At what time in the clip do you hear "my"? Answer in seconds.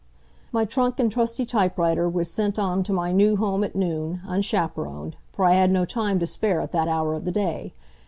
0.51-0.65, 2.91-3.11